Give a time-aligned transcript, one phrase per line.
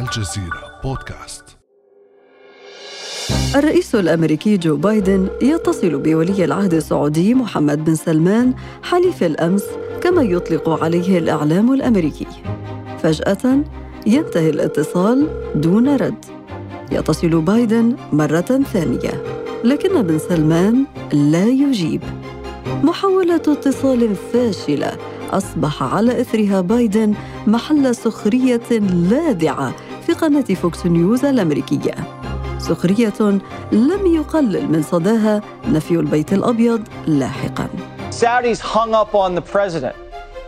[0.00, 1.44] الجزيرة بودكاست.
[3.56, 9.64] الرئيس الأمريكي جو بايدن يتصل بولي العهد السعودي محمد بن سلمان حليف الأمس
[10.00, 12.26] كما يطلق عليه الإعلام الأمريكي.
[13.02, 13.64] فجأة
[14.06, 16.24] ينتهي الاتصال دون رد.
[16.92, 19.22] يتصل بايدن مرة ثانية
[19.64, 22.02] لكن بن سلمان لا يجيب.
[22.84, 24.96] محاولة اتصال فاشلة
[25.32, 27.14] أصبح على إثرها بايدن
[27.46, 28.68] محل سخرية
[29.10, 29.72] لاذعة
[30.06, 31.94] في قناة فوكس نيوز الأمريكية
[32.58, 33.40] سخرية
[33.72, 37.68] لم يقلل من صداها نفي البيت الأبيض لاحقا
[38.10, 39.96] Saudis hung up on the president.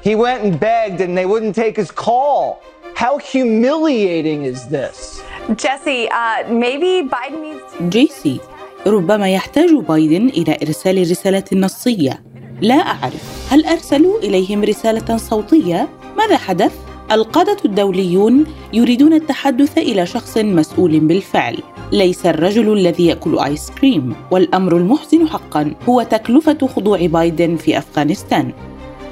[0.02, 2.60] He went and begged and they wouldn't take his call.
[2.94, 5.22] How humiliating is this?
[5.56, 7.88] Jesse, uh, maybe Biden needs to.
[7.88, 8.40] جيسي
[8.86, 12.22] ربما يحتاج بايدن إلى إرسال رسالة نصية
[12.60, 16.72] لا أعرف هل أرسلوا إليهم رسالة صوتية؟ ماذا حدث؟
[17.12, 21.58] القادة الدوليون يريدون التحدث إلى شخص مسؤول بالفعل
[21.92, 28.52] ليس الرجل الذي يأكل آيس كريم والأمر المحزن حقا هو تكلفة خضوع بايدن في أفغانستان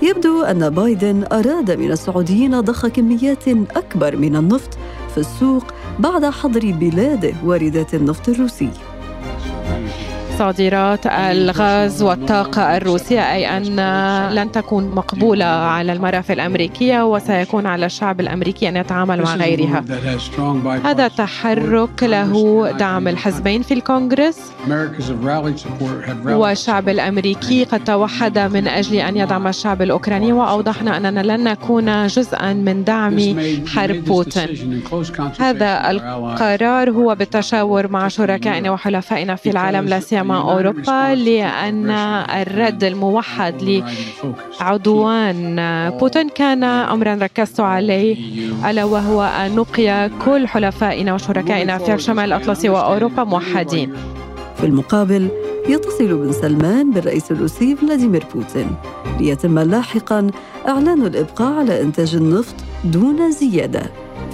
[0.03, 4.79] يبدو أن بايدن أراد من السعوديين ضخ كميات أكبر من النفط
[5.15, 5.65] في السوق
[5.99, 8.71] بعد حظر بلاده واردات النفط الروسي
[10.39, 13.77] صادرات الغاز والطاقة الروسية أي أن
[14.35, 19.85] لن تكون مقبولة على المرافق الأمريكية وسيكون على الشعب الأمريكي أن يتعامل مع غيرها.
[20.85, 24.39] هذا تحرك له دعم الحزبين في الكونغرس.
[26.27, 32.53] والشعب الأمريكي قد توحد من أجل أن يدعم الشعب الأوكراني وأوضحنا أننا لن نكون جزءا
[32.53, 33.19] من دعم
[33.67, 34.83] حرب بوتين.
[35.41, 41.91] هذا القرار هو بالتشاور مع شركائنا وحلفائنا في العالم لا سيما أوروبا لأن
[42.41, 43.83] الرد الموحد
[44.61, 45.57] لعدوان
[46.01, 48.17] بوتين كان أمرا ركزت عليه
[48.71, 53.93] ألا وهو أن نبقي كل حلفائنا وشركائنا في الشمال الأطلسي وأوروبا موحدين.
[54.57, 55.29] في المقابل
[55.69, 58.71] يتصل بن سلمان بالرئيس الروسي فلاديمير بوتين
[59.21, 60.31] ليتم لاحقا
[60.69, 62.55] إعلان الإبقاء على إنتاج النفط
[62.85, 63.83] دون زيادة.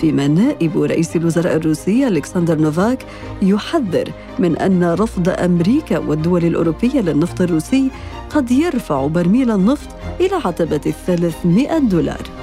[0.01, 2.99] فيما نائب رئيس الوزراء الروسي ألكسندر نوفاك
[3.43, 7.91] يحذر من أن رفض أمريكا والدول الأوروبية للنفط الروسي
[8.31, 9.89] قد يرفع برميل النفط
[10.21, 12.38] إلى عتبة الثلاثمائة دولار.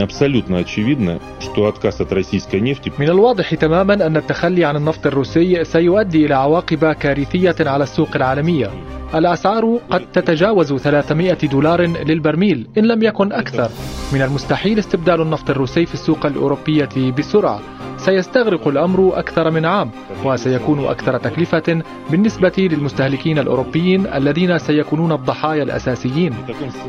[0.00, 5.64] Абсолютно очевидно, что отказ от российской нефти من الواضح تماما أن التخلي عن النفط الروسي
[5.64, 8.70] سيؤدي إلى عواقب كارثية على السوق العالمية
[9.14, 13.70] الأسعار قد تتجاوز 300 دولار للبرميل إن لم يكن أكثر
[14.12, 17.60] من المستحيل استبدال النفط الروسي في السوق الأوروبية بسرعة
[18.05, 19.91] سيستغرق الأمر أكثر من عام
[20.25, 26.33] وسيكون أكثر تكلفة بالنسبة للمستهلكين الأوروبيين الذين سيكونون الضحايا الأساسيين.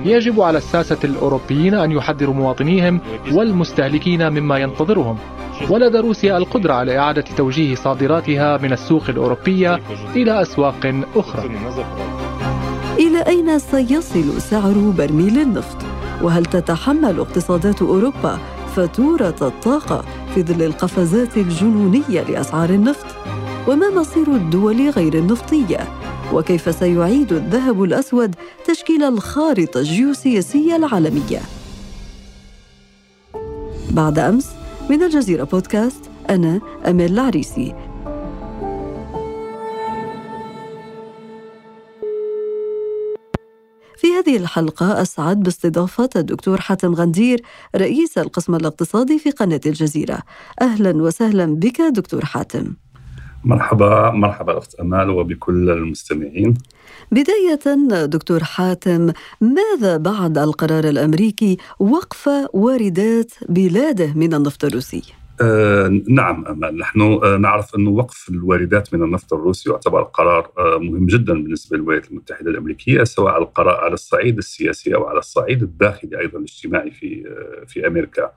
[0.05, 3.01] يجب على الساسة الأوروبيين أن يحذروا مواطنيهم
[3.33, 5.17] والمستهلكين مما ينتظرهم.
[5.71, 9.81] ولدى روسيا القدرة على إعادة توجيه صادراتها من السوق الأوروبية
[10.17, 11.51] إلى أسواق أخرى.
[12.99, 15.77] إلى أين سيصل سعر برميل النفط؟
[16.23, 18.39] وهل تتحمل اقتصادات أوروبا
[18.77, 20.05] فاتورة الطاقة
[20.35, 23.07] في ظل القفزات الجنونية لأسعار النفط
[23.69, 25.89] وما مصير الدول غير النفطية
[26.33, 31.41] وكيف سيعيد الذهب الأسود تشكيل الخارطة الجيوسياسية العالمية.
[33.91, 34.51] بعد أمس
[34.91, 37.75] من الجزيرة بودكاست أنا امال العريسي.
[44.21, 47.43] هذه الحلقة أسعد باستضافة الدكتور حاتم غندير
[47.77, 50.19] رئيس القسم الاقتصادي في قناة الجزيرة.
[50.61, 52.75] أهلا وسهلا بك دكتور حاتم.
[53.45, 56.55] مرحبا مرحبا أخت أمال وبكل المستمعين.
[57.13, 65.03] بداية دكتور حاتم ماذا بعد القرار الأمريكي وقف واردات بلاده من النفط الروسي؟
[65.43, 66.45] آه نعم
[66.79, 71.77] نحن آه نعرف انه وقف الواردات من النفط الروسي يعتبر قرار آه مهم جدا بالنسبة
[71.77, 77.25] للولايات المتحدة الأمريكية سواء القرار على الصعيد السياسي أو على الصعيد الداخلي أيضا الاجتماعي في
[77.67, 78.31] في أمريكا.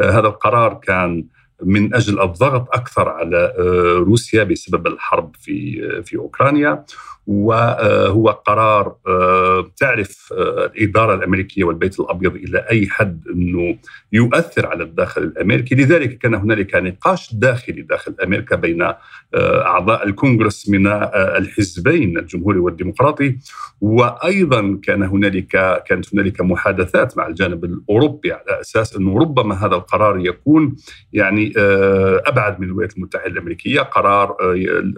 [0.00, 1.24] آه هذا القرار كان
[1.62, 3.54] من أجل الضغط أكثر على
[3.98, 6.84] روسيا بسبب الحرب في في أوكرانيا
[7.26, 8.96] وهو قرار
[9.76, 13.76] تعرف الإدارة الأمريكية والبيت الأبيض إلى أي حد أنه
[14.12, 15.74] يؤثر على الداخل الأمريكي.
[15.74, 18.92] لذلك كان هنالك نقاش داخلي داخل أمريكا بين
[19.34, 23.36] أعضاء الكونغرس من الحزبين الجمهوري والديمقراطي
[23.80, 30.18] وأيضا كان هنالك كانت هنالك محادثات مع الجانب الأوروبي على أساس أنه ربما هذا القرار
[30.18, 30.76] يكون
[31.12, 31.52] يعني
[32.26, 34.36] أبعد من الولايات المتحدة الأمريكية قرار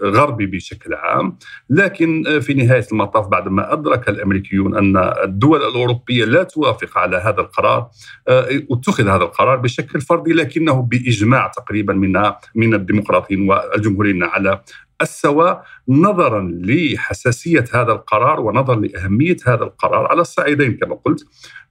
[0.03, 1.37] غربي بشكل عام.
[1.69, 7.89] لكن في نهاية المطاف بعدما أدرك الأمريكيون أن الدول الأوروبية لا توافق على هذا القرار
[8.71, 12.21] اتخذ هذا القرار بشكل فردي لكنه بإجماع تقريبا من
[12.55, 14.61] من الديمقراطيين والجمهوريين على
[15.01, 21.25] السواء نظرا لحساسية هذا القرار ونظرا لأهمية هذا القرار على الصعيدين كما قلت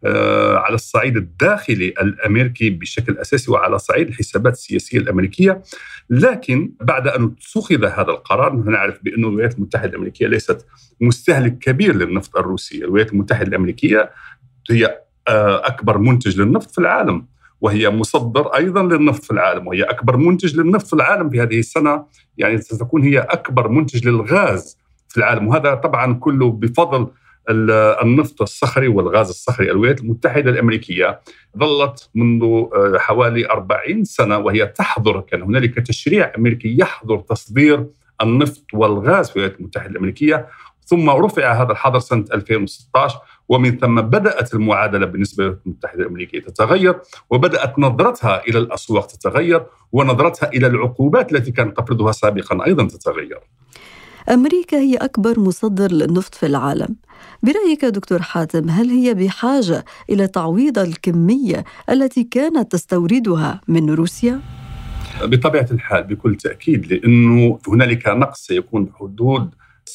[0.05, 5.62] آه، على الصعيد الداخلي الأمريكي بشكل أساسي وعلى صعيد الحسابات السياسية الأمريكية.
[6.11, 10.67] لكن بعد أن اتخذ هذا القرار نعرف بأن الولايات المتحدة الأمريكية ليست
[11.00, 14.11] مستهلك كبير للنفط الروسي، الولايات المتحدة الأمريكية
[14.70, 17.26] هي آه، أكبر منتج للنفط في العالم.
[17.61, 22.05] وهي مصدر أيضا للنفط في العالم وهي أكبر منتج للنفط في العالم في هذه السنة
[22.38, 25.49] يعني ستكون هي أكبر منتج للغاز في العالم.
[25.49, 27.08] وهذا طبعا كله بفضل
[28.03, 29.70] النفط الصخري والغاز الصخري.
[29.70, 31.20] الولايات المتحدة الأمريكية
[31.58, 37.87] ظلت منذ آه، حوالي 40 سنة وهي تحظر كان هنالك تشريع أمريكي يحظر تصدير
[38.23, 40.47] النفط والغاز في الولايات المتحدة الأمريكية.
[40.87, 43.19] ثم رفع هذا الحظر سنة 2016
[43.49, 47.00] ومن ثم بدأت المعادلة بالنسبة للولايات المتحدة الأمريكية تتغير
[47.31, 53.41] وبدأت نظرتها إلى الأسواق تتغير ونظرتها إلى العقوبات التي كانت تفرضها سابقا أيضا تتغير.
[54.31, 56.97] أمريكا هي أكبر مصدر للنفط في العالم.
[57.43, 64.41] برأيك دكتور حاتم هل هي بحاجة إلى تعويض الكمية التي كانت تستوردها من روسيا؟
[65.23, 69.50] بطبيعة الحال بكل تأكيد لأنه هنالك نقص سيكون بحدود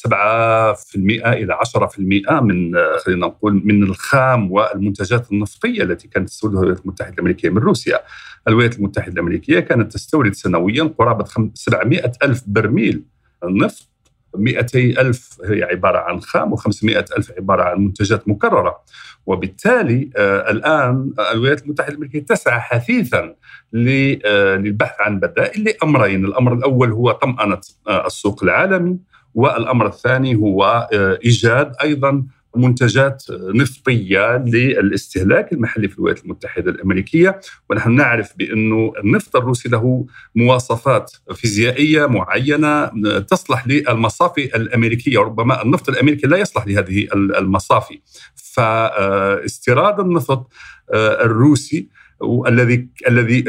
[0.08, 0.96] 7%
[1.26, 1.98] إلى 10%
[2.40, 2.72] من
[3.04, 8.00] خلينا نقول من الخام والمنتجات النفطية التي كانت تستوردها الولايات المتحدة الأمريكية من روسيا.
[8.48, 13.02] الولايات المتحدة الأمريكية كانت تستورد سنويا قرابة 700 ألف برميل
[13.44, 13.88] نفط
[14.36, 16.84] 200 ألف هي عبارة عن خام و500
[17.18, 18.80] ألف عبارة عن منتجات مكررة.
[19.26, 23.34] وبالتالي آه الآن الولايات المتحدة الأمريكية تسعى حثيثا
[23.74, 26.24] آه، للبحث عن بدائل لأمرين.
[26.24, 28.98] الأمر الأول هو طمأنة آه السوق العالمي.
[29.34, 32.24] والأمر الثاني هو آه، إيجاد أيضا
[32.56, 37.40] منتجات نفطية للاستهلاك المحلي في الولايات المتحدة الأمريكية.
[37.70, 45.18] ونحن نعرف بأنه النفط الروسي له مواصفات فيزيائية معينة آه، تصلح للمصافي الأمريكية.
[45.18, 48.00] ربما النفط الأمريكي لا يصلح لهذه المصافي.
[48.34, 50.52] فاستيراد النفط
[50.92, 51.88] آه، الروسي
[52.22, 53.44] والذي الذي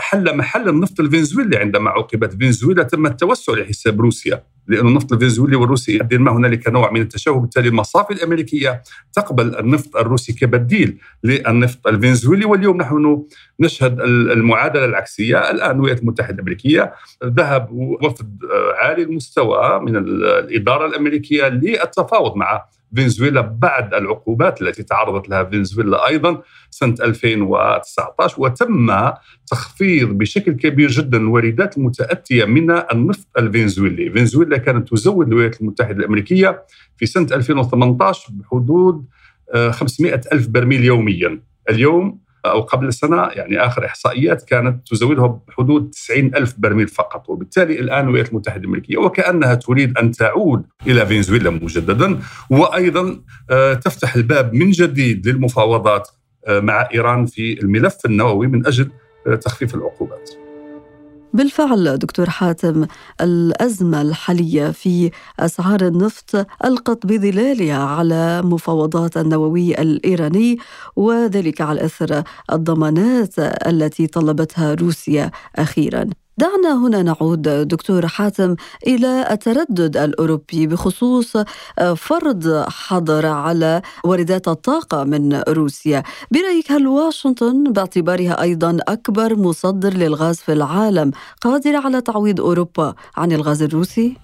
[0.00, 5.98] حل محل النفط الفنزويلي عندما عوقبت فنزويلا تم التوسع لحساب روسيا لأن النفط الفنزويلي والروسي
[5.98, 12.44] قد ما هنالك نوع من التشابه بالتالي المصافي الأمريكية تقبل النفط الروسي كبديل للنفط الفنزويلي.
[12.44, 13.22] واليوم نحن
[13.60, 15.50] نشهد المعادلة العكسية.
[15.50, 16.92] الآن الولايات المتحدة الأمريكية
[17.24, 18.38] ذهب وفد
[18.78, 22.64] عالي المستوى من الإدارة الأمريكية للتفاوض مع
[22.96, 29.10] فنزويلا بعد العقوبات التي تعرضت لها فنزويلا أيضا سنة 2019 وتم
[29.46, 36.64] تخفيض بشكل كبير جدا الواردات المتأتية من النفط الفنزويلي، فنزويلا كانت تزود الولايات المتحدة الأمريكية
[36.96, 39.06] في سنة 2018 بحدود
[39.70, 41.40] 500 آه، ألف برميل يوميا.
[41.70, 47.80] اليوم أو قبل سنة يعني آخر إحصائيات كانت تزودها بحدود 90 ألف برميل فقط وبالتالي
[47.80, 52.18] الآن الولايات المتحدة الأمريكية وكأنها تريد أن تعود إلى فنزويلا مجددا
[52.50, 53.20] وأيضا
[53.50, 56.08] آه، تفتح الباب من جديد للمفاوضات
[56.46, 58.90] آه، مع إيران في الملف النووي من أجل
[59.26, 60.45] آه، تخفيف العقوبات.
[61.32, 62.86] بالفعل دكتور حاتم
[63.20, 70.58] الأزمة الحالية في أسعار النفط ألقت بظلالها على مفاوضات النووي الإيراني
[70.96, 76.25] وذلك على إثر الضمانات التي طلبتها روسيا أخيراً.
[76.38, 85.04] دعنا هنا نعود دكتور حاتم إلى التردد الأوروبي بخصوص آه، فرض حظر على واردات الطاقة
[85.04, 92.40] من روسيا، برأيك هل واشنطن باعتبارها أيضا أكبر مصدر للغاز في العالم قادره على تعويض
[92.40, 94.16] أوروبا عن الغاز الروسي؟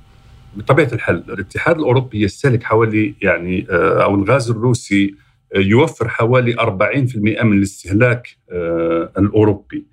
[0.57, 5.15] بطبيعة الحال الاتحاد الأوروبي يستهلك حوالي يعني آه، أو الغاز الروسي
[5.55, 8.37] آه، يوفر حوالي 40% من الاستهلاك
[9.19, 9.93] الأوروبي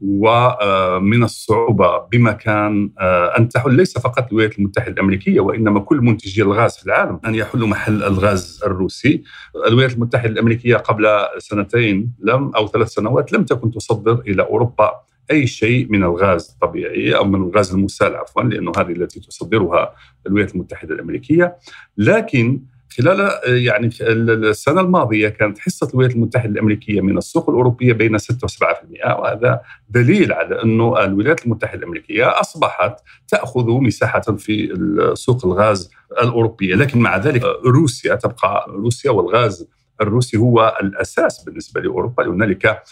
[0.00, 6.76] ومن الصعوبة بمكان آه، أن تحل ليس فقط الولايات المتحدة الأمريكية وإنما كل منتجي الغاز
[6.76, 9.22] في العالم أن يحلوا محل الغاز الروسي.
[9.66, 11.06] الولايات المتحدة الأمريكية قبل
[11.38, 14.92] سنتين لم أو ثلاث سنوات لم تكن تصدر إلى أوروبا
[15.30, 19.94] أي شيء من الغاز الطبيعي أو من الغاز المسال عفوا لأنه هذه التي تصدرها
[20.26, 21.56] الولايات المتحدة الأمريكية.
[21.96, 22.60] لكن
[22.96, 29.18] خلال يعني السنة الماضية كانت حصة الولايات المتحدة الأمريكية من السوق الأوروبية بين 6 و7%
[29.18, 34.74] وهذا دليل على أنه الولايات المتحدة الأمريكية أصبحت تأخذ مساحة في
[35.14, 35.90] سوق الغاز
[36.22, 39.68] الأوروبية، لكن مع ذلك روسيا تبقى روسيا والغاز
[40.00, 42.26] الروسي هو الأساس بالنسبة لأوروبا.
[42.28, 42.82] هنالك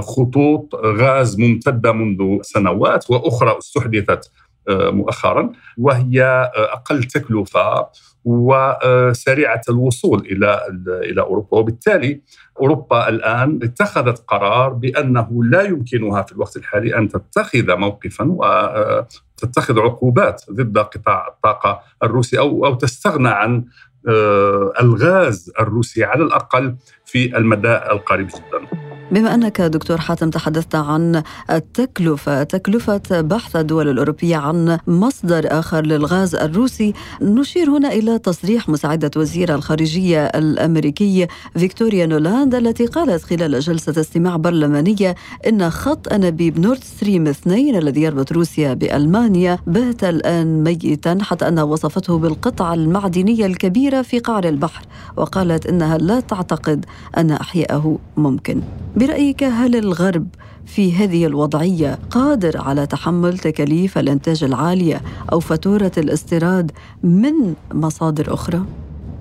[0.00, 4.30] خطوط غاز ممتدة منذ سنوات وأخرى استحدثت
[4.68, 7.88] مؤخرا وهي أقل تكلفة
[8.24, 11.58] وسريعه الوصول إلى إلى أوروبا.
[11.58, 12.20] وبالتالي
[12.60, 20.42] أوروبا الآن اتخذت قرار بأنه لا يمكنها في الوقت الحالي أن تتخذ موقفا وتتخذ عقوبات
[20.50, 23.64] ضد قطاع الطاقة الروسي أو أو تستغنى عن
[24.08, 26.76] آه، الغاز الروسي على الأقل
[27.12, 28.82] في المدى القريب جدا.
[29.12, 36.34] بما أنك دكتور حاتم تحدثت عن التكلفة تكلفة بحث الدول الأوروبية عن مصدر آخر للغاز
[36.34, 36.92] الروسي
[37.22, 41.26] نشير هنا إلى تصريح مساعدة وزير الخارجية الأمريكي
[41.56, 45.14] فيكتوريا نولاند التي قالت خلال جلسة استماع برلمانية
[45.48, 51.62] إن خط أنابيب نورد ستريم 2 الذي يربط روسيا بألمانيا بات الآن ميتا حتى أنها
[51.62, 54.84] وصفته بالقطعة المعدنية الكبيرة في قعر البحر
[55.16, 56.84] وقالت إنها لا تعتقد
[57.16, 58.60] أن إحياءه ممكن.
[58.96, 60.28] برأيك هل الغرب
[60.66, 65.00] في هذه الوضعية قادر على تحمل تكاليف الإنتاج العالية
[65.32, 66.70] أو فاتورة الاستيراد
[67.02, 68.64] من مصادر أخرى؟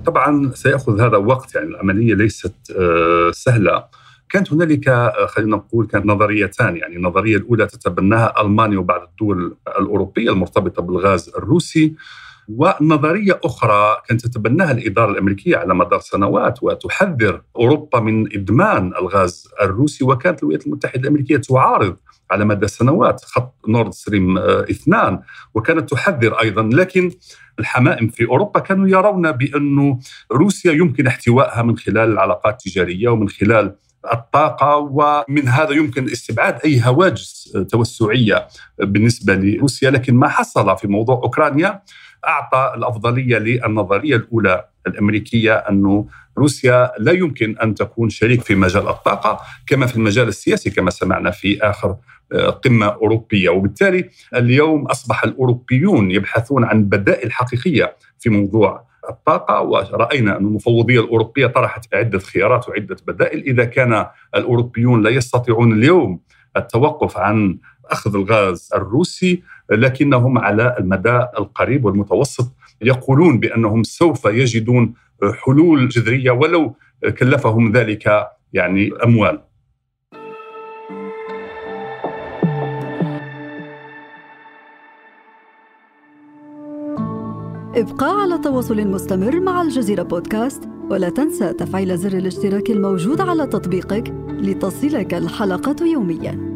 [0.05, 3.83] طبعا سيأخذ هذا وقت يعني العملية ليست آه، سهلة.
[4.29, 10.29] كانت هنالك آه، خلينا نقول كانت نظريتان يعني النظرية الأولى تتبناها ألمانيا وبعض الدول الأوروبية
[10.29, 11.95] المرتبطة بالغاز الروسي.
[12.57, 20.03] ونظرية أخرى كانت تتبناها الإدارة الأمريكية على مدار سنوات وتحذر أوروبا من إدمان الغاز الروسي
[20.03, 21.95] وكانت الولايات المتحدة الأمريكية تعارض
[22.31, 25.19] على مدى سنوات خط نورد ستريم اثنان
[25.53, 26.69] وكانت تحذر أيضا.
[26.73, 27.11] لكن
[27.59, 29.99] الحمائم في أوروبا كانوا يرون بأن
[30.31, 33.75] روسيا يمكن احتوائها من خلال العلاقات التجارية ومن خلال
[34.13, 38.47] الطاقة ومن هذا يمكن استبعاد أي هواجس توسعية
[38.79, 39.91] بالنسبة لروسيا.
[39.91, 41.81] لكن ما حصل في موضوع أوكرانيا
[42.27, 49.39] أعطى الأفضلية للنظرية الأولى الأمريكية انه روسيا لا يمكن أن تكون شريك في مجال الطاقة
[49.67, 51.95] كما في المجال السياسي كما سمعنا في آخر
[52.33, 53.49] آه، قمة أوروبية.
[53.49, 59.61] وبالتالي اليوم أصبح الأوروبيون يبحثون عن بدائل حقيقية في موضوع الطاقة.
[59.61, 63.43] ورأينا أن المفوضية الأوروبية طرحت عدة خيارات وعدة بدائل.
[63.43, 66.19] إذا كان الأوروبيون لا يستطيعون اليوم
[66.57, 72.51] التوقف عن أخذ الغاز الروسي لكنهم على المدى القريب والمتوسط
[72.81, 74.93] يقولون بأنهم سوف يجدون
[75.45, 76.75] حلول جذرية ولو
[77.19, 79.39] كلفهم ذلك يعني أموال.
[87.75, 94.13] ابقى على تواصل مستمر مع الجزيرة بودكاست ولا تنسى تفعيل زر الاشتراك الموجود على تطبيقك
[94.29, 96.50] لتصلك الحلقة يومياً.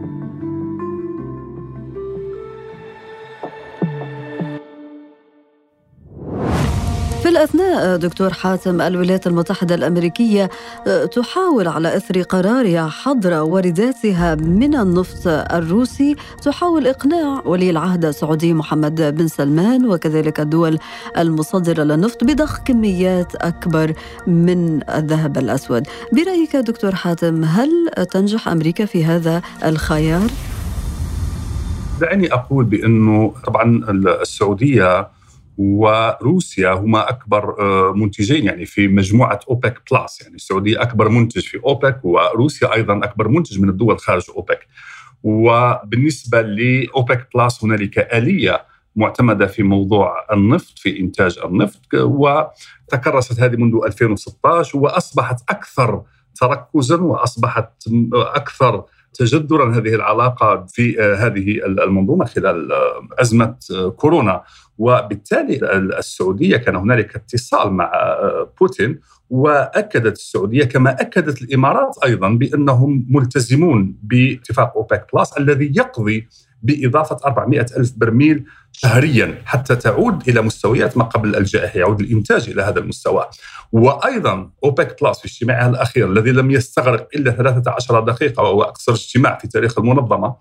[7.26, 10.50] في الأثناء دكتور حاتم الولايات المتحدة الأمريكية
[10.88, 18.54] آه، تحاول على إثر قرارها حظر وارداتها من النفط الروسي تحاول إقناع ولي العهد السعودي
[18.54, 20.78] محمد بن سلمان وكذلك الدول
[21.18, 23.94] المصدرة للنفط بضخ كميات أكبر
[24.28, 30.30] من الذهب الأسود برأيك دكتور حاتم هل تنجح أمريكا في هذا الخيار؟
[32.02, 33.82] دعني أقول بأنه طبعا
[34.22, 35.15] السعودية
[35.58, 41.60] وروسيا هما أكبر آه، منتجين يعني في مجموعة أوبك بلس يعني السعودية أكبر منتج في
[41.66, 44.68] أوبك وروسيا أيضا أكبر منتج من الدول خارج أوبك.
[45.24, 53.80] وبالنسبة لأوبك بلس هنالك آلية معتمدة في موضوع النفط في إنتاج النفط وتكرست هذه منذ
[53.86, 56.04] 2016 وأصبحت أكثر
[56.36, 57.72] تركزا وأصبحت
[58.14, 58.84] أكثر
[59.14, 63.56] تجذرا هذه العلاقة في آه، هذه المنظومة خلال آه، أزمة
[63.98, 64.44] كورونا.
[64.78, 65.60] وبالتالي
[66.00, 73.96] السعودية كان هنالك اتصال مع آه، بوتين وأكدت السعودية كما أكدت الإمارات أيضا بأنهم ملتزمون
[74.04, 76.28] باتفاق أوبك بلس الذي يقضي
[76.64, 82.62] بإضافة 400 ألف برميل شهريا حتى تعود إلى مستويات ما قبل الجائحة يعود الإنتاج إلى
[82.62, 83.26] هذا المستوى.
[83.72, 89.38] وأيضا أوبك بلس في اجتماعها الأخير الذي لم يستغرق إلا 13 دقيقة وهو أقصر اجتماع
[89.38, 90.36] في تاريخ المنظمة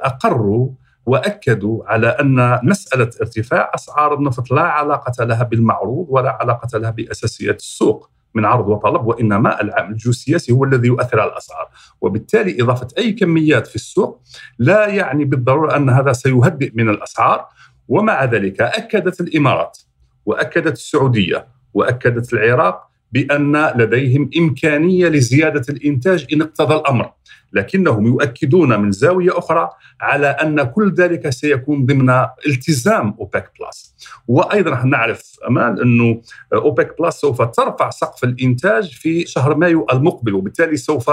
[0.00, 0.70] أقروا
[1.08, 7.56] وأكدوا على أن مسألة ارتفاع أسعار النفط لا علاقة لها بالمعروض ولا علاقة لها بأساسيات
[7.56, 11.68] السوق من عرض وطلب وإنما العامل الجيوسياسي هو الذي يؤثر على الأسعار،
[12.00, 14.22] وبالتالي إضافة أي كميات في السوق
[14.58, 17.46] لا يعني بالضرورة أن هذا سيهدئ من الأسعار.
[17.88, 19.78] ومع ذلك أكدت الإمارات
[20.26, 27.12] وأكدت السعودية وأكدت العراق بأن لديهم إمكانية لزيادة الإنتاج إن اقتضى الأمر.
[27.52, 32.10] لكنهم يؤكدون من زاوية أخرى على أن كل ذلك سيكون ضمن
[32.46, 33.94] التزام أوبك بلس
[34.28, 40.76] وأيضا نعرف امال أنه أوبك بلس سوف ترفع سقف الإنتاج في شهر مايو المقبل وبالتالي
[40.76, 41.10] سوف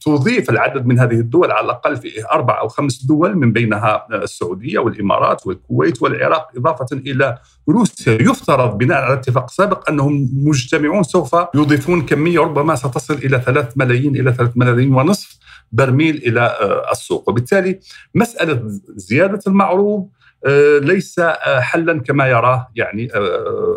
[0.00, 4.78] تضيف العدد من هذه الدول على الأقل في أربع أو خمس دول من بينها السعودية
[4.78, 7.38] والإمارات والكويت والعراق إضافة إلى
[7.68, 8.12] روسيا.
[8.12, 14.16] يفترض بناء على اتفاق سابق أنهم مجتمعون سوف يضيفون كمية ربما ستصل إلى 3 ملايين
[14.16, 15.38] إلى 3 ملايين ونصف
[15.72, 17.28] برميل إلى آه، السوق.
[17.28, 17.80] وبالتالي
[18.14, 20.08] مسألة زيادة المعروض
[20.46, 23.08] آه، ليس آه، حلا كما يراه يعني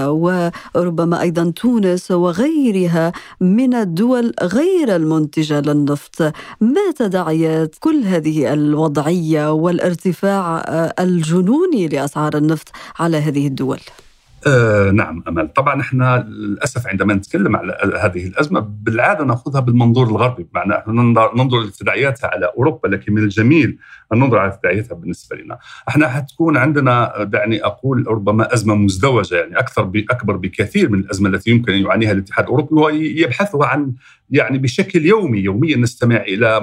[0.75, 6.23] وربما أيضا تونس وغيرها من الدول غير المنتجة للنفط
[6.61, 10.65] ما تداعيات كل هذه الوضعية والارتفاع
[11.01, 13.81] الجنوني لأسعار النفط على هذه الدول؟
[14.47, 15.49] آه نعم أمل.
[15.49, 20.47] طبعا إحنا للأسف عندما نتكلم على هذه الأزمة بالعادة نأخذها بالمنظور الغربي.
[20.53, 20.93] بمعنى إحنا
[21.37, 23.79] ننظر لتداعياتها على أوروبا لكن من الجميل
[24.13, 25.59] أن ننظر على تداعياتها بالنسبة لنا.
[25.89, 31.51] إحنا حتكون عندنا دعني أقول ربما أزمة مزدوجة يعني أكثر أكبر بكثير من الأزمة التي
[31.51, 33.93] يمكن أن يعانيها الاتحاد الأوروبي ويبحث عن
[34.31, 36.61] يعني بشكل يومي يوميا نستمع إلى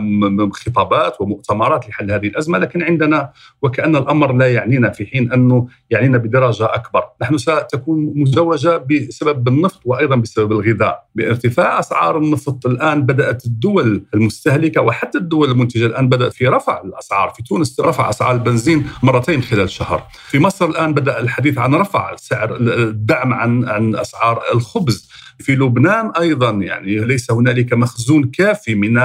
[0.54, 6.17] خطابات ومؤتمرات لحل هذه الأزمة لكن عندنا وكأن الأمر لا يعنينا في حين أنه يعنينا
[6.17, 13.45] بدرجة أكبر، نحن ستكون مزوجة بسبب النفط وأيضا بسبب الغذاء، بارتفاع أسعار النفط الآن بدأت
[13.45, 18.88] الدول المستهلكة وحتى الدول المنتجة الآن بدأت في رفع الأسعار، في تونس رفع أسعار البنزين
[19.04, 24.41] مرتين خلال شهر، في مصر الآن بدأ الحديث عن رفع سعر الدعم عن عن أسعار
[24.54, 25.12] الخبز،
[25.42, 28.98] في لبنان أيضا يعني ليس هنالك مخزون كافي من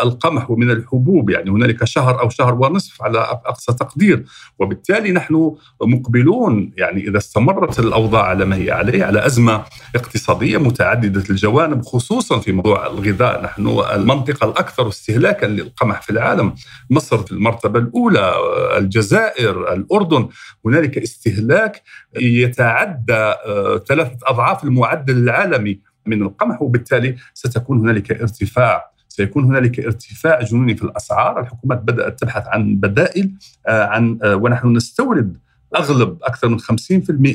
[0.00, 4.24] القمح ومن الحبوب يعني هنالك شهر أو شهر ونصف على أقصى تقدير.
[4.58, 11.24] وبالتالي نحن مقبلون يعني إذا استمرت الأوضاع على ما هي عليه على أزمة اقتصادية متعددة
[11.30, 13.42] الجوانب خصوصا في موضوع الغذاء.
[13.44, 16.54] نحن المنطقة الأكثر استهلاكا للقمح في العالم
[16.90, 18.32] مصر في المرتبة الأولى
[18.78, 20.28] الجزائر الأردن.
[20.66, 21.82] هنالك استهلاك
[22.20, 30.42] يتعدى آه، ثلاثة أضعاف المعدل العالمي من القمح وبالتالي ستكون هنالك ارتفاع سيكون هنالك ارتفاع
[30.42, 33.32] جنوني في الأسعار، الحكومات بدأت تبحث عن بدائل
[33.66, 35.36] آه، عن آه، ونحن نستورد
[35.76, 36.64] أغلب أكثر من 50%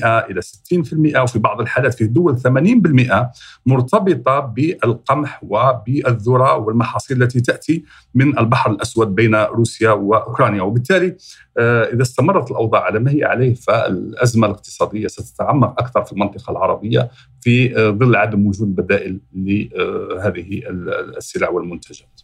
[0.06, 3.26] إلى 60% وفي بعض الحالات في الدول 80%
[3.65, 7.84] مرتبطة بالقمح وبالذرة والمحاصيل التي تأتي
[8.15, 11.15] من البحر الأسود بين روسيا وأوكرانيا وبالتالي
[11.58, 17.10] آه، إذا استمرت الأوضاع على ما هي عليه فالأزمة الاقتصادية ستتعمق أكثر في المنطقة العربية
[17.41, 20.62] في آه، ظل عدم وجود بدائل لهذه
[21.17, 22.22] السلع والمنتجات.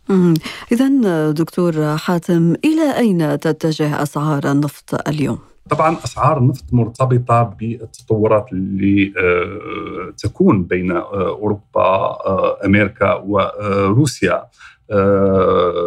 [0.72, 0.90] اذا
[1.32, 10.12] دكتور حاتم إلى أين تتجه أسعار النفط اليوم؟ طبعا أسعار النفط مرتبطة بالتطورات اللي آه،
[10.18, 14.46] تكون بين آه، أوروبا آه، أمريكا وروسيا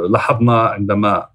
[0.08, 1.26] لاحظنا عندما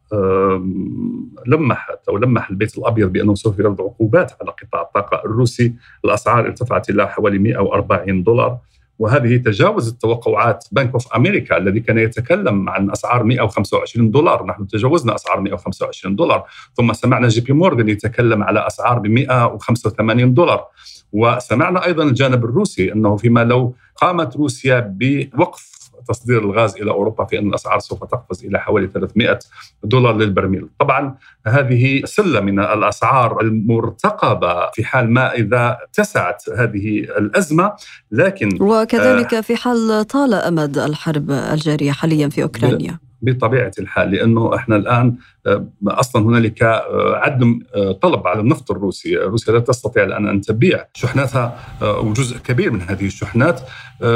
[1.47, 5.73] لمحت أو لمح البيت الأبيض بأنه سوف يفرض عقوبات على قطاع الطاقة الروسي.
[6.05, 8.57] الأسعار ارتفعت إلى حوالي 140 دولار.
[8.99, 15.15] وهذه تجاوزت توقعات بنك اوف أمريكا الذي كان يتكلم عن أسعار 125 دولار، نحن تجاوزنا
[15.15, 20.65] أسعار 125 دولار، ثم سمعنا جي بي مورغان يتكلم على أسعار ب 185 دولار،
[21.13, 25.74] وسمعنا أيضا الجانب الروسي أنه فيما لو قامت روسيا بوقف
[26.07, 29.39] تصدير الغاز إلى أوروبا في أن الأسعار سوف تقفز إلى حوالي 300
[29.83, 31.15] دولار للبرميل، طبعا
[31.47, 37.73] هذه سلة من الأسعار المرتقبة في حال ما إذا اتسعت هذه الأزمة
[38.11, 42.99] لكن وكذلك آه في حال طال أمد الحرب الجارية حاليا في أوكرانيا.
[43.21, 45.15] بطبيعة الحال لأنه إحنا الآن
[45.47, 50.41] آه، أصلا هنالك آه، عدم آه، طلب على النفط الروسي، روسيا لا تستطيع الآن أن
[50.41, 53.61] تبيع شحناتها وجزء كبير من هذه الشحنات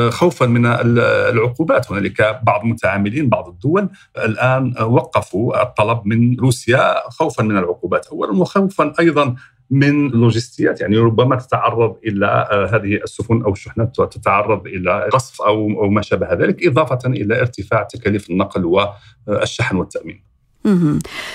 [0.09, 7.57] خوفا من العقوبات، هنالك بعض المتعاملين بعض الدول الآن وقفوا الطلب من روسيا خوفا من
[7.57, 9.35] العقوبات اولا وخوفا أيضا
[9.69, 15.89] من لوجستيات يعني ربما تتعرض إلى آه، هذه السفن أو الشحنات تتعرض إلى قصف أو
[15.89, 20.28] ما شابه ذلك إضافة إلى ارتفاع تكاليف النقل والشحن والتأمين.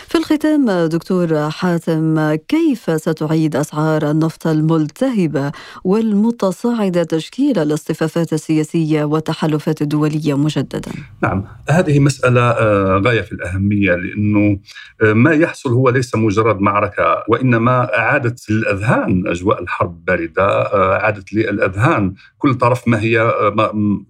[0.09, 5.53] في الختام دكتور حاتم كيف ستعيد أسعار النفط الملتهبة
[5.85, 14.59] والمتصاعدة تشكيل الاصطفافات السياسية والتحالفات الدوليه مجددا؟ نعم هذه مسألة آه، غاية في الأهمية لأنه
[15.03, 21.33] آه، ما يحصل هو ليس مجرد معركة وإنما اعادت للأذهان أجواء الحرب البارده آه، اعادت
[21.33, 23.33] للأذهان كل طرف ما هي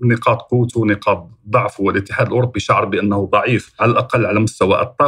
[0.02, 1.84] نقاط قوته ونقاط ضعفه.
[1.84, 5.03] والاتحاد الأوروبي شعر بأنه ضعيف على الأقل على مستوى الطاقة.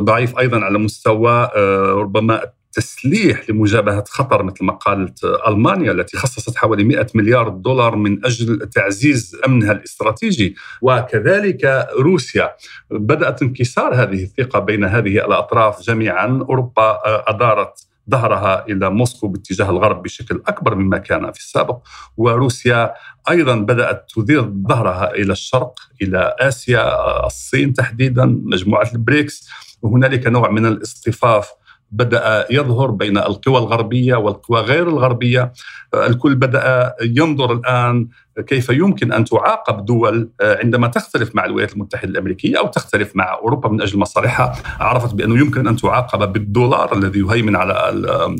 [0.00, 6.56] ضعيف أيضا على مستوى آه، ربما تسليح لمجابهة خطر مثل ما قالت ألمانيا التي خصصت
[6.56, 10.56] حوالي 100 مليار دولار من أجل تعزيز أمنها الاستراتيجي.
[10.82, 12.50] وكذلك روسيا.
[12.90, 16.26] بدأت انكسار هذه الثقة بين هذه الأطراف جميعا.
[16.48, 21.78] أوروبا آه، أدارت ظهرها إلى موسكو باتجاه الغرب بشكل أكبر مما كان في السابق
[22.16, 22.94] وروسيا
[23.30, 29.48] أيضا بدأت تدير ظهرها إلى الشرق إلى آسيا الصين تحديدا مجموعة البريكس
[29.82, 31.50] وهنالك نوع من الاصطفاف
[31.90, 35.52] بدأ يظهر بين القوى الغربية والقوى غير الغربية.
[35.94, 38.08] الكل بدأ ينظر الآن
[38.46, 43.68] كيف يمكن أن تعاقب دول عندما تختلف مع الولايات المتحدة الأمريكية أو تختلف مع أوروبا
[43.68, 44.54] من أجل مصالحها.
[44.80, 47.90] عرفت بأنه يمكن أن تعاقب بالدولار الذي يهيمن على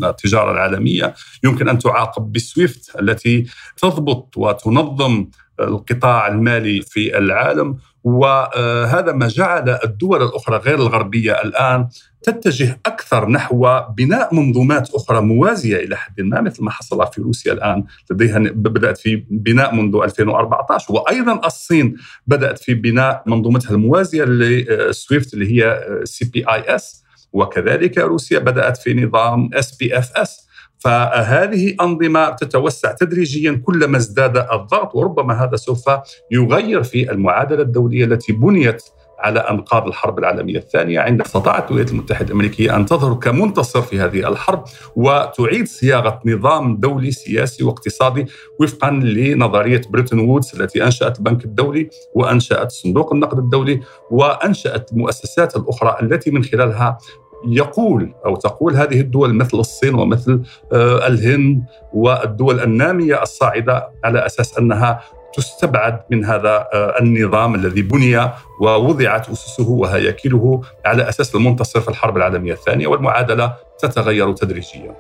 [0.03, 1.15] التجارة العالمية.
[1.45, 5.27] يمكن أن تعاقب بالسويفت التي تضبط وتنظم
[5.61, 7.77] القطاع المالي في العالم.
[8.07, 11.89] وهذا ما جعل الدول الأخرى غير الغربية الآن
[12.23, 17.53] تتجه أكثر نحو بناء منظومات أخرى موازية إلى حد ما مثل ما حصل في روسيا
[17.53, 17.85] الآن.
[18.11, 25.63] لديها بدأت في بناء منذ 2014 وأيضا الصين بدأت في بناء منظومتها الموازية لسويفت اللي
[25.63, 27.05] هي CPIS.
[27.33, 30.46] وكذلك روسيا بدأت في نظام SPFS.
[30.87, 35.85] فهذه أنظمة تتوسع تدريجيا كلما ازداد الضغط وربما هذا سوف
[36.31, 38.83] يغير في المعادلة الدولية التي بنيت
[39.19, 41.01] على أنقاض الحرب العالمية الثانية.
[41.01, 44.65] عند استطاعت الولايات المتحدة الأمريكية أن تظهر كمنتصر في هذه الحرب
[44.97, 48.27] وتعيد صياغة نظام دولي سياسي واقتصادي
[48.61, 55.97] وفقا لنظرية بريتون وودز التي أنشأت البنك الدولي وأنشأت صندوق النقد الدولي وأنشأت المؤسسات الأخرى
[56.03, 56.99] التي من خلالها
[57.45, 64.59] يقول أو تقول هذه الدول مثل الصين ومثل آه، الهند والدول النامية الصاعدة على أساس
[64.59, 65.01] أنها
[65.35, 72.17] تستبعد من هذا آه، النظام الذي بني ووضعت أسسه وهياكله على أساس المنتصر في الحرب
[72.17, 74.95] العالمية الثانية والمعادلة تتغير تدريجيا.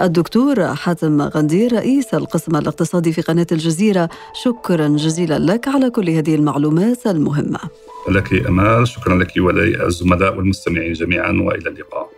[0.00, 4.08] الدكتور حاتم غندير رئيس القسم الاقتصادي في قناة الجزيرة
[4.44, 7.58] شكرا جزيلا لك على كل هذه المعلومات المهمة.
[8.08, 12.10] لك أمال شكرا لك وللزملاء والمستمعين جميعا وإلى اللقاء.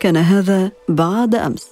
[0.00, 1.71] كان هذا بعد أمس.